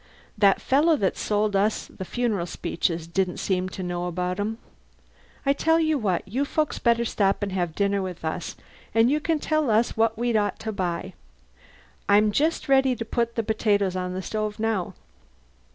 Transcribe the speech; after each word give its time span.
That 0.35 0.59
fellow 0.59 0.95
that 0.95 1.15
sold 1.15 1.55
us 1.55 1.85
the 1.85 2.05
funeral 2.05 2.47
speeches 2.47 3.05
didn't 3.05 3.37
seem 3.37 3.69
to 3.69 3.83
know 3.83 4.07
about 4.07 4.39
'em. 4.39 4.57
I 5.45 5.53
tell 5.53 5.79
you 5.79 5.99
what, 5.99 6.27
you 6.27 6.43
folks 6.43 6.79
better 6.79 7.05
stop 7.05 7.43
and 7.43 7.51
have 7.51 7.75
dinner 7.75 8.01
with 8.01 8.25
us 8.25 8.55
and 8.95 9.11
you 9.11 9.19
can 9.19 9.37
tell 9.37 9.69
us 9.69 9.95
what 9.95 10.17
we'd 10.17 10.35
ought 10.35 10.57
to 10.61 10.71
buy. 10.71 11.13
I'm 12.09 12.31
just 12.31 12.67
ready 12.67 12.95
to 12.95 13.05
put 13.05 13.35
the 13.35 13.43
potatoes 13.43 13.95
on 13.95 14.13
the 14.15 14.23
stove 14.23 14.57
now." 14.57 14.95